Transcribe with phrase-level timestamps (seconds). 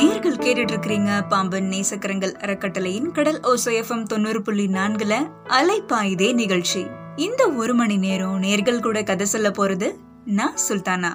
[0.00, 6.86] நேர்கள் கேட்டுட்டு இருக்கிறீங்க பாம்பன் நேசக்கரங்கள் அறக்கட்டளையின் கடல் ஓசைஎஃப்எம் தொண்ணூறு புள்ளி நான்குல அலைப்பாயுதே நிகழ்ச்சி.
[7.16, 9.94] இந்த ஒரு மணி நேரம் நேர்கள் கூட கதை சொல்ல போறது
[10.24, 11.12] நான் சுல்தானா.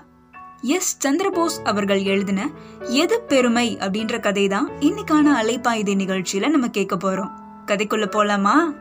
[0.62, 1.08] எஸ்.
[1.08, 7.30] சந்திரபோஸ் அவர்கள் எழுதின எது பெருமை அப்படின்ற கதை தான் இன்னைக்கான அலைப்பாயுதே நிகழ்ச்சியில நம்ம கேட்க போறோம்.
[7.66, 8.76] கதைக்குள்ள போலாமா?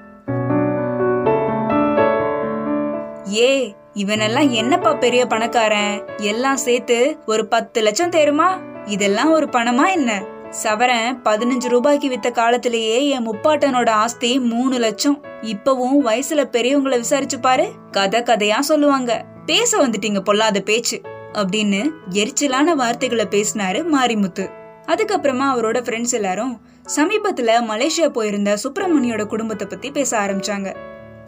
[3.35, 6.07] ஏ இவனெல்லாம் என்னப்பா பெரிய பணக்காரன்?
[6.17, 8.73] எல்லாம் சேர்த்து ஒரு பத்து லட்சம் தேருமா?
[8.85, 10.25] இதெல்லாம் ஒரு பணமா என்ன?
[10.63, 15.21] சவரன் பதினஞ்சு ரூபாய்க்கு வித்த காலத்திலேயே என் முப்பாட்டனோட ஆஸ்தி மூணு லட்சம்.
[15.43, 17.73] இப்பவும் வயசுல பெரியவங்கள விசாரிச்சு பாரு.
[17.91, 19.25] கதை கதையா சொல்லுவாங்க.
[19.47, 21.01] பேச வந்துட்டீங்க பொல்லாத பேச்சு.
[21.33, 24.51] அப்படின்னு எரிச்சலான வார்த்தைகளை பேசினாரு மாரிமுத்து.
[24.87, 26.61] அதுக்கப்புறமா அவரோட ஃப்ரெண்ட்ஸ் எல்லாரும்
[26.97, 30.75] சமீபத்துல மலேசியா போயிருந்த சுப்பிரமணியோட குடும்பத்தை பத்தி பேச ஆரம்பிச்சாங்க.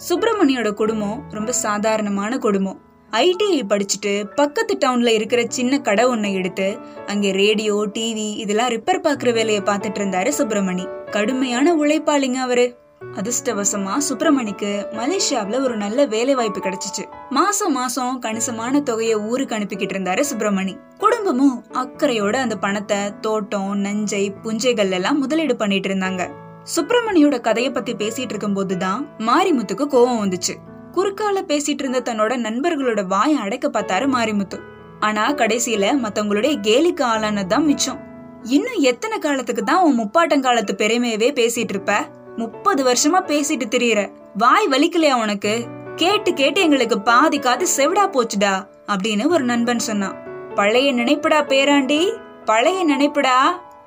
[0.08, 2.85] சுப்பிரமணியோட குடும்பம் ரொம்ப சாதாரணமான குடும்பம்.
[3.10, 9.32] ஐடிஐ படிச்சுட்டு பக்கத்து டவுன்ல இருக்கிற சின்ன கடை ஒன்னை எடுத்து அங்கே ரேடியோ டிவி இதெல்லாம் ரிப்பேர் பாக்குற
[9.32, 11.10] வேலையை பார்த்துட்டு இருந்தாரு சுப்பிரமணி.
[11.10, 12.78] கடுமையான உழைப்பாளிங்க அவரு.
[13.14, 17.04] அதிர்ஷ்டவசமா சுப்பிரமணிக்கு மலேசியாவுல ஒரு நல்ல வேலை வாய்ப்பு கிடைச்சிச்சு.
[17.30, 20.76] மாசம் மாசம் கணிசமான தொகையை ஊருக்கு அனுப்பிக்கிட்டு இருந்தாரு சுப்பிரமணி.
[20.98, 26.30] குடும்பமும் அக்கறையோட அந்த பணத்தை தோட்டம் நஞ்சை புஞ்சைகள் எல்லாம் முதலீடு பண்ணிட்டு இருந்தாங்க.
[26.76, 30.54] சுப்பிரமணியோட கதைய பத்தி பேசிட்டு இருக்கும் போதுதான் மாரிமுத்துக்கு கோவம் வந்துச்சு.
[30.96, 34.58] குறுக்கால பேசிட்டு இருந்த தன்னோட நண்பர்களோட வாய அடைக்க பார்த்தாரு மாரிமுத்து.
[35.00, 38.00] ஆனா கடைசியில மத்தவங்களுடைய கேலிக்கு ஆளானதுதான் மிச்சம்.
[38.42, 41.94] இன்னும் எத்தனை காலத்துக்கு தான் உன் முப்பாட்டங்காலத்து பெருமையவே பேசிட்டு இருப்ப?
[42.36, 44.10] முப்பது வருஷமா பேசிட்டு திரியற.
[44.36, 45.64] வாய் வலிக்கலையா உனக்கு?
[45.96, 50.16] கேட்டு கேட்டு எங்களுக்கு பாதி காது செவிடா போச்சுடா அப்படின்னு ஒரு நண்பன் சொன்னான்.
[50.54, 53.38] பழைய நினைப்புடா பேராண்டி பழைய நினைப்புடா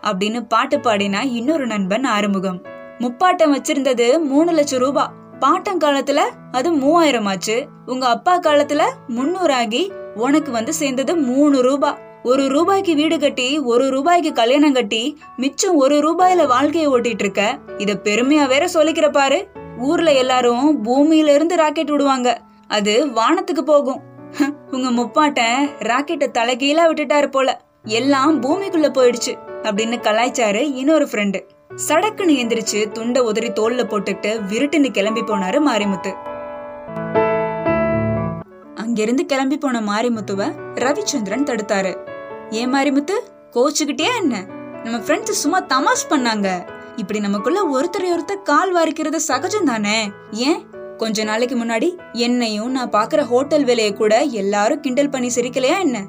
[0.01, 2.61] அப்படின்னு பாட்டு பாடினா இன்னொரு நண்பன் ஆறுமுகம்.
[2.99, 6.19] முப்பாட்டம் வச்சிருந்தது மூணு லட்சம் ரூபாய் பாட்டம் காலத்துல
[6.51, 7.67] அது மூவாயிரம் ஆச்சு.
[7.85, 13.89] உங்க அப்பா காலத்துல முன்னூறு ஆகி உனக்கு வந்து சேர்ந்தது மூணு ரூபாய் ஒரு ரூபாய்க்கு வீடு கட்டி ஒரு
[13.89, 17.57] ரூபாய்க்கு கல்யாணம் கட்டி மிச்சம் ஒரு ரூபாயில வாழ்க்கைய ஓட்டிட்டு இருக்க.
[17.77, 19.47] இத பெருமையா வேற சொல்லிக்கிற பாரு.
[19.79, 22.41] ஊர்ல எல்லாரும் பூமியில இருந்து ராக்கெட் விடுவாங்க.
[22.67, 24.01] அது வானத்துக்கு போகும்.
[24.71, 27.61] உங்க முப்பாட்டன் ராக்கெட்டை தலைகீழா விட்டுட்டாரு போல.
[27.83, 31.39] எல்லாம் பூமிக்குள்ள போயிடுச்சு அப்படின்னு கலாய்ச்சாரு இன்னொரு ஃப்ரெண்டு
[31.87, 36.11] சடக்குன்னு எந்திரிச்சு துண்டை உதறி தோல்ல போட்டுக்கிட்டு விருட்டுன்னு கிளம்பி போனாரு மாரிமுத்து.
[38.75, 41.97] அங்கிருந்து கிளம்பி போன மாரிமுத்துவ ரவிச்சந்திரன் தடுத்தாரு.
[42.49, 43.15] ஏன் மாரிமுத்து
[43.51, 44.45] கோச்சுக்கிட்டே என்ன?
[44.83, 46.67] நம்ம ஃப்ரெண்ட்ஸ் சும்மா தமாஷ் பண்ணாங்க.
[46.95, 50.11] இப்படி நமக்குள்ள ஒருத்தரை ஒருத்தர் கால் வாரிக்கிறது சகஜம் தானே?
[50.31, 50.65] ஏன்?
[50.97, 56.05] கொஞ்ச நாளைக்கு முன்னாடி என்னையும் நான் பாக்குற ஹோட்டல் வேலையை கூட எல்லாரும் கிண்டல் பண்ணி சிரிக்கலையா என்ன?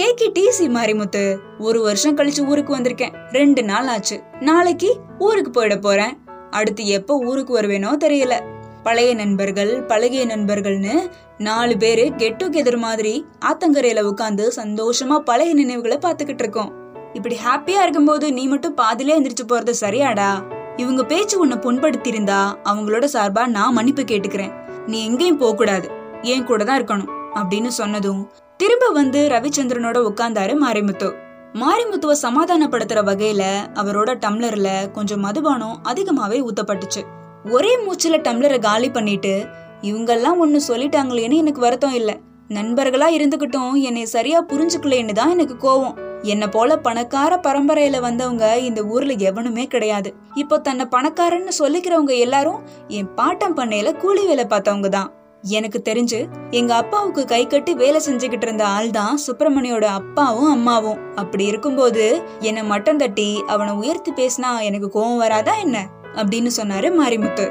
[0.00, 3.14] டேக் இட் ஈஸி மாரிமுத்து ஒரு வருஷம் கழிச்சு ஊருக்கு வந்திருக்கேன்.
[3.32, 4.22] ரெண்டு நாள் ஆச்சு.
[4.40, 6.18] நாளைக்கு ஊருக்கு போயிட போறேன்.
[6.50, 8.34] அடுத்து எப்ப ஊருக்கு வருவேனோ தெரியல.
[8.82, 16.42] பழைய நண்பர்கள் பழகிய நண்பர்கள்னு நாலு பேரு கெட் டுகெதர் மாதிரி ஆத்தங்கரையில உட்காந்து சந்தோஷமா பழைய நினைவுகளை பாத்துக்கிட்டு
[16.44, 16.72] இருக்கோம்.
[17.12, 20.30] இப்படி ஹாப்பியா இருக்கும்போது நீ மட்டும் பாதிலே எந்திரிச்சு போறது சரியாடா?
[20.76, 24.54] இவங்க பேச்சு உன்னை புண்படுத்தியிருந்தா அவங்களோட சார்பா நான் மன்னிப்பு கேட்டுக்கிறேன்.
[24.86, 25.90] நீ எங்கேயும் போக கூடாது
[26.22, 27.20] என் கூட தான் இருக்கணும்.
[27.34, 28.28] அப்படின்னு சொன்னதும்
[28.62, 31.14] திரும்ப வந்து ரவிச்சந்திரனோட உட்கார்ந்தாரு மாரிமுத்து.
[31.54, 37.02] மாரிமுத்துவ சமாதானப்படுத்துற வகையில அவரோட டம்ளர்ல கொஞ்சம் மதுபானம் அதிகமாவே ஊத்தப்பட்டுச்சு.
[37.50, 39.46] ஒரே மூச்சுல டம்ளரை காலி பண்ணிட்டு
[39.82, 42.16] இவங்கெல்லாம் ஒன்னு சொல்லிட்டாங்களேன்னு எனக்கு வருத்தம் இல்ல.
[42.48, 45.96] நண்பர்களா இருந்துகிட்டும் என்னை சரியா புரிஞ்சுக்கலன்னு தான் எனக்கு கோவம்.
[46.22, 50.14] என்ன போல பணக்கார பரம்பரையில வந்தவங்க இந்த ஊர்ல எவனுமே கிடையாது.
[50.34, 55.10] இப்போ தன்னை பணக்காரன்னு சொல்லிக்கிறவங்க எல்லாரும் என் பாட்டம் பண்ணையில கூலி வேலை பார்த்தவங்க தான்.
[55.44, 61.14] எனக்கு தெரிஞ்சு எங்க அப்பாவுக்கு கை கட்டி வேலை செஞ்சுக்கிட்டு இருந்த ஆள் தான் சுப்பிரமணியோட அப்பாவும் அம்மாவும்.
[61.14, 65.88] அப்படி இருக்கும்போது என்னை மட்டம் தட்டி அவனை உயர்த்தி பேசினா எனக்கு கோவம் வராதா என்ன?
[66.14, 67.46] அப்படின்னு சொன்னாரு மாரிமுத்து.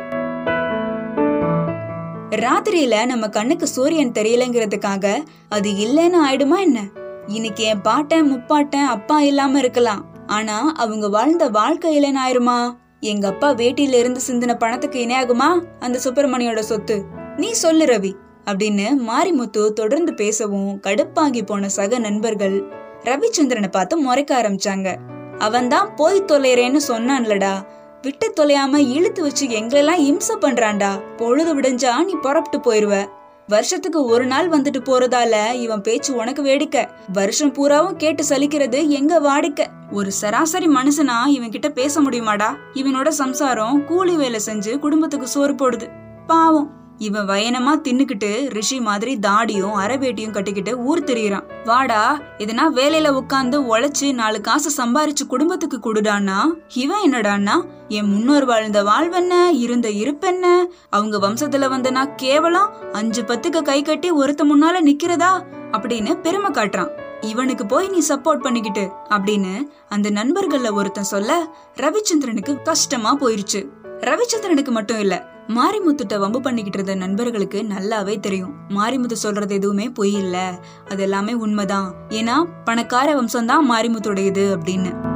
[2.30, 6.82] ராத்திரியில நம்ம கண்ணுக்கு சூரியன் தெரியலங்கிறதுக்காக அது இல்லைன்னு ஆயிடுமா என்ன?
[7.28, 10.06] இன்னைக்கு என் பாட்டன் முப்பாட்டன் அப்பா இல்லாம இருக்கலாம்.
[10.28, 12.74] ஆனா அவங்க வாழ்ந்த வாழ்க்கை இல்லைன்னு ஆயிருமா?
[13.00, 15.64] எங்க அப்பா வேட்டியில இருந்து சிந்தின பணத்துக்கு இணையாகுமா?
[15.80, 17.20] அந்த சுப்பிரமணியோட சொத்து.
[17.38, 18.14] நீ சொல்லு ரவி
[18.46, 22.64] அப்படின்னு மாரிமுத்து தொடர்ந்து பேசவும் கடுப்பாகி போன சக நண்பர்கள்
[23.04, 24.96] ரவிச்சந்திரனை பார்த்து முறைக்க ஆரம்பிச்சாங்க.
[25.38, 27.66] அவன்தான் போய் தொலைறேன்னு சொன்னான்லடா.
[28.02, 31.16] விட்டு தொலையாம இழுத்து வச்சு எங்களெல்லாம் இம்சை பண்றான்டா.
[31.18, 33.06] பொழுது விடிஞ்சா நீ புறப்பட்டு போயிருவ.
[33.48, 36.88] வருஷத்துக்கு ஒரு நாள் வந்துட்டு போறதால இவன் பேச்சு உனக்கு வேடிக்கை.
[37.14, 39.66] வருஷம் பூராவும் கேட்டு சலிக்கிறது எங்க வாடிக்கை.
[39.92, 42.56] ஒரு சராசரி மனுஷனா இவன் கிட்ட பேச முடியுமாடா?
[42.74, 45.90] இவனோட சம்சாரம் கூலி வேலை செஞ்சு குடும்பத்துக்கு சோறு போடுது.
[46.28, 46.81] பாவம்.
[47.02, 51.44] இவன் வயனமா தின்னுக்கிட்டு ரிஷி மாதிரி தாடியும் அரவேட்டியும் கட்டிக்கிட்டு ஊர் திரியிறான்.
[51.66, 56.38] வாடா இதனா வேலையில உட்காந்து உழைச்சு நாலு காசு சம்பாரிச்சு குடும்பத்துக்கு கொடுடான்னா?
[56.74, 60.66] இவன் என்னடான்னா என் முன்னோர் வாழ்ந்த வாழ்வென்ன இருந்த இருப்பென்ன?
[60.90, 65.44] அவங்க வம்சத்துல வந்தனா கேவலம் அஞ்சு பத்துக்கு கை கட்டி ஒருத்த முன்னால நிக்கிறதா?
[65.72, 66.90] அப்படின்னு பெருமை காட்டுறான்.
[67.22, 73.68] இவனுக்கு போய் நீ சப்போர்ட் பண்ணிக்கிட்டு அப்படின்னு அந்த நண்பர்கள்ல ஒருத்தன் சொல்ல ரவிச்சந்திரனுக்கு கஷ்டமா போயிருச்சு.
[73.84, 78.54] ரவிச்சந்திரனுக்கு மட்டும் இல்ல மாரிமுத்துட்ட வம்பு பண்ணிக்கிட்டு இருந்த நண்பர்களுக்கு நல்லாவே தெரியும்.
[78.70, 80.60] மாரிமுத்து சொல்றது எதுவுமே பொய் இல்ல.
[80.90, 81.94] அது எல்லாமே உண்மைதான்.
[82.10, 85.10] ஏன்னா பணக்கார வம்சம்தான் மாரிமுத்துடையது அப்படின்னு.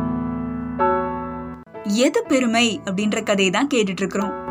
[1.84, 4.44] எது பெருமை அப்படின்ற கதையை தான் கேட்டுட்டு இருக்கிறோம்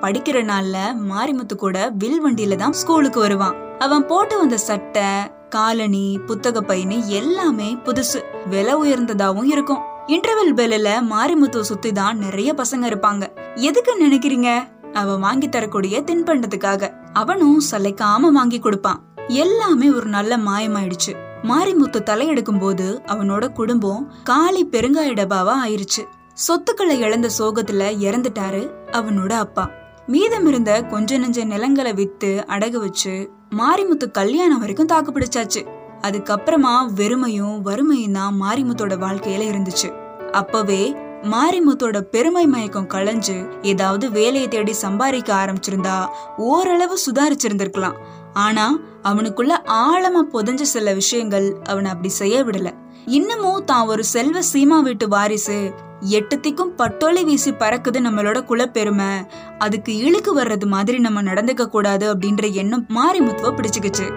[0.00, 0.76] படிக்கிற நாள்ல
[1.08, 3.78] மாரிமுத்து கூட வில் வண்டியில தான் ஸ்கூலுக்கு வருவான்.
[3.78, 5.02] அவன் போட்டு வந்த சட்டை
[5.48, 8.48] காலனி புத்தக பையனு எல்லாமே புதுசு.
[8.48, 9.78] விலை உயர்ந்ததாவும் இருக்கும்.
[10.06, 13.45] இன்டர்வெல் பெல்ல மாரிமுத்துவ சுத்தி தான் நிறைய பசங்க இருப்பாங்க.
[13.56, 14.48] எதுக்கு நினைக்கிறீங்க?
[14.92, 19.00] அவ வாங்கி தரக்கூடிய தின்பண்டத்துக்காக அவனும் சலைக்காம வாங்கி கொடுப்பான்.
[19.28, 21.12] எல்லாமே ஒரு நல்ல மாயமாயிடுச்சு.
[21.42, 26.02] மாரிமுத்து தலையெடுக்கும் போது அவனோட குடும்பம் காலி பெருங்காய டபாவா ஆயிருச்சு.
[26.32, 28.62] சொத்துக்களை இழந்த சோகத்துல இறந்துட்டாரு
[28.92, 29.70] அவனோட அப்பா.
[30.06, 35.66] மீதம் இருந்த கொஞ்ச நெஞ்ச நிலங்களை வித்து அடகு வச்சு மாரிமுத்து கல்யாணம் வரைக்கும் தாக்கு பிடிச்சாச்சு.
[36.02, 39.88] அதுக்கப்புறமா வெறுமையும் வறுமையும் தான் மாரிமுத்தோட வாழ்க்கையில இருந்துச்சு.
[40.30, 40.96] அப்பவே
[41.32, 45.96] மாரிமுத்தோட பெருமை மயக்கம் களைஞ்சு ஏதாவது வேலையை தேடி சம்பாதிக்க ஆரம்பிச்சிருந்தா
[46.36, 47.96] ஓரளவு சுதாரிச்சிருந்திருக்கலாம்.
[48.32, 49.52] ஆனா அவனுக்குள்ள
[49.84, 52.70] ஆழமா புதஞ்ச சில விஷயங்கள் அவனை அப்படி செய்ய விடல.
[53.04, 59.10] இன்னமும் தான் ஒரு செல்வ சீமா வீட்டு வாரிசு எட்டுத்திக்கும் பட்டோலை வீசி பறக்குது நம்மளோட குலப்பெருமை.
[59.58, 64.08] அதுக்கு இழுக்கு வர்றது மாதிரி நம்ம நடந்துக்க கூடாது அப்படின்ற எண்ணம் மாரிமுத்துவ பிடிச்சுக்கிச்சு.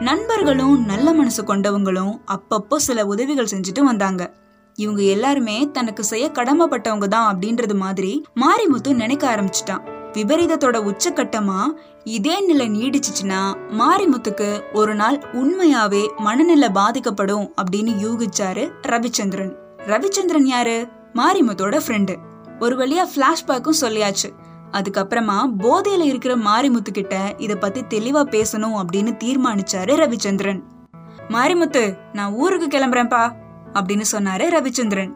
[0.00, 4.22] நண்பர்களும் நல்ல மனசு கொண்டவங்களும் அப்பப்போ சில உதவிகள் செஞ்சுட்டு வந்தாங்க.
[4.82, 8.12] இவங்க எல்லாருமே தனக்கு செய்ய கடமைப்பட்டவங்க தான் அப்படின்றது மாதிரி
[8.42, 9.84] மாரிமுத்து நினைக்க ஆரம்பிச்சிட்டான்.
[10.16, 11.60] விபரீதத்தோட உச்சக்கட்டமா
[12.16, 13.40] இதே நிலை நீடிச்சிச்சுன்னா
[13.80, 14.48] மாரிமுத்துக்கு
[14.80, 19.52] ஒரு நாள் உண்மையாவே மனநிலை பாதிக்கப்படும் அப்படின்னு யூகிச்சாரு ரவிச்சந்திரன்.
[19.92, 20.76] ரவிச்சந்திரன் யாரு?
[21.20, 22.14] மாரிமுத்தோட ஃப்ரெண்டு
[22.58, 24.28] ஒரு வழியா பிளாஷ்பேக்கும் சொல்லியாச்சு.
[24.78, 30.60] அதுக்கப்புறமா போதையில இருக்கிற மாரிமுத்து கிட்ட இத பத்தி தெளிவா பேசணும் அப்படின்னு தீர்மானிச்சாரு ரவிச்சந்திரன்.
[31.28, 31.82] மாரிமுத்து
[32.12, 33.24] நான் ஊருக்கு கிளம்புறேன்ப்பா.
[33.74, 35.12] அப்படின்னு சொன்னாரு ரவிச்சந்திரன்.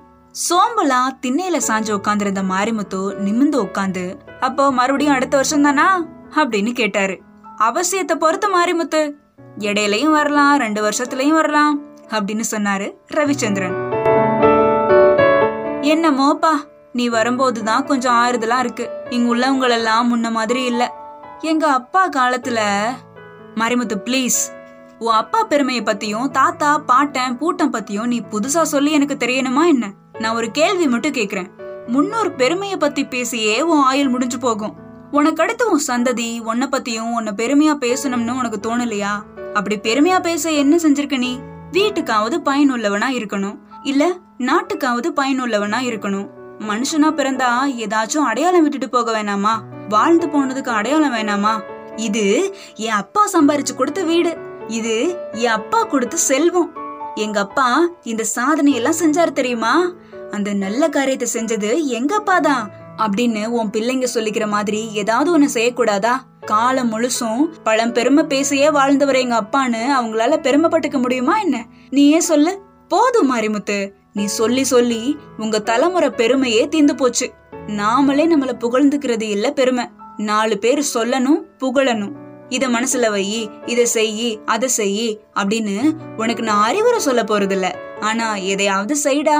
[0.50, 6.04] சோம்பலா திண்ணையில சாஞ்சு உட்காந்துருந்த மாரிமுத்து நிமிந்து உட்காந்து அப்போ மறுபடியும் அடுத்த வருஷம் தானா?
[6.34, 7.20] அப்படின்னு கேட்டாரு.
[7.58, 9.10] அவசியத்தை பொறுத்து மாரிமுத்து
[9.58, 13.76] இடையிலயும் வரலாம் ரெண்டு வருஷத்துலயும் வரலாம் அப்படின்னு சொன்னாரு ரவிச்சந்திரன்.
[15.80, 16.52] என்னமோப்பா
[16.92, 18.90] நீ வரும்போதுதான் கொஞ்சம் ஆறுதலா இருக்கு.
[19.10, 20.92] இங்க உள்ளவங்களெல்லாம் முன்ன மாதிரி இல்ல.
[21.40, 22.60] எங்க அப்பா காலத்துல
[23.54, 24.55] மரிமுத்து ப்ளீஸ்
[24.98, 29.92] உன் அப்பா பெருமையை பத்தியும் தாத்தா பாட்டன் பூட்டம் பத்தியும் நீ புதுசா சொல்லி எனக்கு தெரியணுமா என்ன?
[30.18, 31.50] நான் ஒரு கேள்வி மட்டும் கேக்குறேன்.
[31.86, 34.74] முன்னோர் பெருமையை பத்தி பேசியே உன் ஆயுள் முடிஞ்சு போகும்.
[35.10, 39.22] உனக்கு அடுத்து உன் சந்ததி உன்னை பத்தியும் உன்னை பெருமையா பேசணும்னு உனக்கு தோணலையா?
[39.54, 41.38] அப்படி பெருமையா பேச என்ன செஞ்சிருக்க நீ?
[41.72, 43.58] வீட்டுக்காவது பயனுள்ளவனா இருக்கணும்.
[43.82, 46.28] இல்ல நாட்டுக்காவது பயனுள்ளவனா இருக்கணும்.
[46.58, 49.58] மனுஷனா பிறந்தா ஏதாச்சும் அடையாளம் விட்டுட்டு போக வேணாமா?
[49.88, 51.60] வாழ்ந்து போனதுக்கு அடையாளம் வேணாமா?
[51.96, 54.45] இது என் அப்பா சம்பாரிச்சு கொடுத்த வீடு.
[54.68, 56.72] இது என் அப்பா கொடுத்த செல்வம்.
[57.14, 59.92] எங்க அப்பா இந்த சாதனை எல்லாம் செஞ்சாரு தெரியுமா?
[60.30, 66.12] அந்த நல்ல காரியத்தை செஞ்சது எங்க அப்பா தான் அப்படின்னு உன் பிள்ளைங்க சொல்லிக்கிற மாதிரி ஏதாவது ஒண்ணு செய்யக்கூடாதா?
[66.40, 71.66] காலம் முழுசும் பழம் பெருமை பேசியே வாழ்ந்தவர் எங்க அப்பான்னு அவங்களால பெருமைப்பட்டுக்க முடியுமா என்ன?
[71.90, 72.60] நீ ஏன் சொல்லு?
[72.88, 73.92] போதும் மாரிமுத்து.
[74.12, 77.32] நீ சொல்லி சொல்லி உங்க தலைமுறை பெருமையே தீந்து போச்சு.
[77.66, 79.84] நாமளே நம்மள புகழ்ந்துக்கிறது இல்ல பெருமை.
[80.16, 82.12] நாலு பேர் சொல்லணும் புகழணும்.
[82.48, 87.74] இத மனசுல வை இத செய்யி அதை செய்யி அப்படின்னு உனக்கு நான் அறிவுரை சொல்ல போறதில்ல.
[88.00, 89.36] ஆனா எதையாவது செய்டா.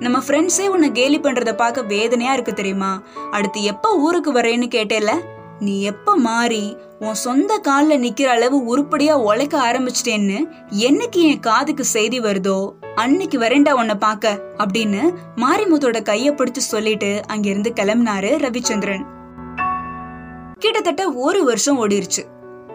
[0.00, 3.02] நம்ம ஃப்ரெண்ட்ஸே உன்னை கேலி பண்றத பார்க்க வேதனையா இருக்கு தெரியுமா?
[3.30, 5.20] அடுத்து எப்ப ஊருக்கு வரேன்னு கேட்டேல
[5.58, 12.20] நீ எப்ப மாறி உன் சொந்த கால்ல நிக்கிற அளவு உருப்படியா உழைக்க ஆரம்பிச்சிட்டேன்னு என்னைக்கு என் காதுக்கு செய்தி
[12.20, 19.04] வருதோ அன்னைக்கு வரேன்டா உன்னை பாக்க அப்படின்னு மாரிமுத்தோட கைய பிடிச்சு சொல்லிட்டு அங்கிருந்து கிளம்பினாரு ரவிச்சந்திரன்.
[20.58, 22.22] கிட்டத்தட்ட ஒரு வருஷம் ஓடிருச்சு.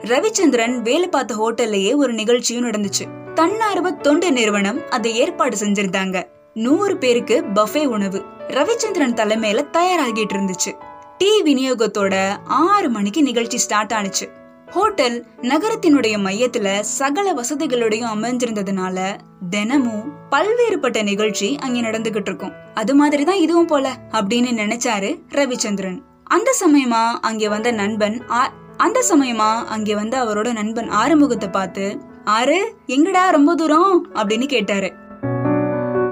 [0.04, 3.34] ரவிச்சந்திரன் வேலை பார்த்த ஹோட்டல்லையே ஒரு நிகழ்ச்சியும் நடந்துச்சு.
[3.34, 6.24] தன்னார்வ தொண்டு நிறுவனம் அதை ஏற்பாடு செஞ்சிருந்தாங்க.
[6.54, 8.24] நூறு பேருக்கு பஃபே உணவு.
[8.48, 10.74] ரவிச்சந்திரன் தலைமையில தயாராகிட்டு இருந்துச்சு.
[11.18, 14.30] டீ விநியோகத்தோட ஆறு மணிக்கு நிகழ்ச்சி ஸ்டார்ட் ஆனுச்சு.
[14.70, 19.18] ஹோட்டல் நகரத்தினுடைய மையத்துல சகல வசதிகளோடையும் அமைஞ்சிருந்ததுனால
[19.50, 22.54] தினமும் பல்வேறுபட்ட நிகழ்ச்சி அங்க நடந்துகிட்டு இருக்கும்.
[22.74, 26.00] அது மாதிரிதான் இதுவும் போல அப்படின்னு நினைச்சாரு ரவிச்சந்திரன்.
[26.24, 28.24] அந்த சமயமா அங்க வந்த நண்பன்
[28.84, 34.08] அந்த சமயமா அங்கே வந்த அவரோட நண்பன் ஆறுமுகத்தை பார்த்து ஆறு எங்கடா ரொம்ப தூரம்?
[34.14, 34.94] அப்படின்னு கேட்டாரு.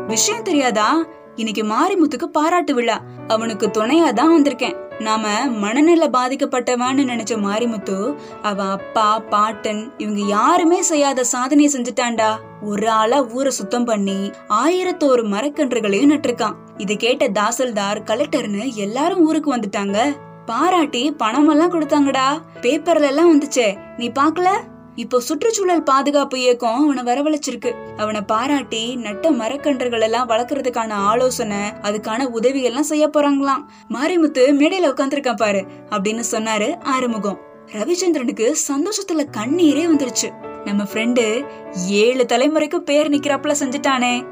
[0.07, 1.05] விஷயம் தெரியாதா?
[1.35, 3.01] இன்னைக்கு மாரிமுத்துக்கு பாராட்டு விழா.
[3.27, 4.77] அவனுக்கு துணையா தான் வந்திருக்கேன்.
[4.99, 12.31] நாம மனநிலை பாதிக்கப்பட்டவான்னு நினைச்ச மாரிமுத்து அவ அப்பா பாட்டன் இவங்க யாருமே செய்யாத சாதனையை செஞ்சுட்டான்டா.
[12.61, 16.59] ஒரு ஆளா ஊரை சுத்தம் பண்ணி ஆயிரத்தோரு மரக்கன்றுகளையும் நட்டிருக்கான்.
[16.77, 19.97] இதை கேட்ட தாசல்தார் கலெக்டர்னு எல்லாரும் ஊருக்கு வந்துட்டாங்க.
[20.45, 22.41] பாராட்டி பணமெல்லாம் கொடுத்தாங்கடா.
[22.61, 23.79] பேப்பர்ல எல்லாம் வந்துச்சே.
[23.97, 24.47] நீ பாக்கல
[24.95, 27.73] இப்போ சுற்றுச்சூழல் பாதுகாப்பு இயக்கம் அவனை வரவழைச்சிருக்கு.
[27.97, 33.65] அவனை பாராட்டி நட்ட மரக்கன்றுகள் எல்லாம் வளர்க்கறதுக்கான ஆலோசனை அதுக்கான உதவிகள்லாம் செய்ய போறாங்களாம்.
[33.89, 37.39] மாரிமுத்து மேடையில உட்காந்துருக்கான் பாரு அப்படின்னு சொன்னாரு ஆறுமுகம்.
[37.71, 40.29] ரவிச்சந்திரனுக்கு சந்தோஷத்துல கண்ணீரே வந்துருச்சு.
[40.65, 41.47] நம்ம ஃப்ரெண்டு
[41.87, 44.25] ஏழு தலைமுறைக்கும் பேர் நிக்கிறாப்புல செஞ்சுட்டானே.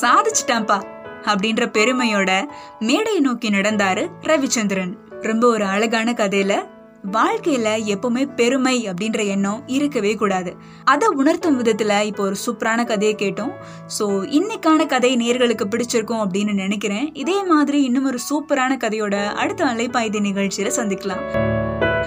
[0.00, 0.82] சாதிச்சிட்டான்பா
[1.24, 2.44] அப்படின்ற பெருமையோட
[2.78, 5.04] மேடையை நோக்கி நடந்தாரு ரவிச்சந்திரன்.
[5.22, 6.74] ரொம்ப ஒரு அழகான கதையில
[7.12, 10.56] வாழ்க்கையில எப்பவுமே பெருமை அப்படின்ற எண்ணம் இருக்கவே கூடாது.
[10.84, 13.52] அதை உணர்த்தும் விதத்துல இப்போ ஒரு சூப்பரான கதையை கேட்டோம்.
[13.98, 17.14] சோ இன்னைக்கான கதை நேர்களுக்கு பிடிச்சிருக்கும் அப்படின்னு நினைக்கிறேன்.
[17.14, 21.54] இதே மாதிரி இன்னும் ஒரு சூப்பரான கதையோட அடுத்த அலைப்பாய்தி நிகழ்ச்சியில சந்திக்கலாம்.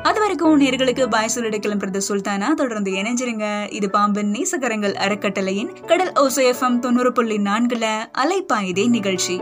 [0.02, 2.54] அது வரைக்கும் நேர்களுக்கு பாய் சொல்லிட கிளம்புறது சுல்தானா?
[2.54, 3.72] தொடர்ந்து இணைஞ்சிருங்க.
[3.72, 7.86] இது பாம்பின் நேசகரங்கள் அறக்கட்டளையின் கடல் ஓசோ எஃப்எம் தொண்ணூறு புள்ளி நான்குல
[8.18, 9.42] அலைப்பாய்தே நிகழ்ச்சி.